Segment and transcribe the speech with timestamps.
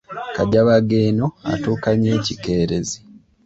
[0.35, 2.97] Kajabaga eno atuuka nnyo ekikeerezi.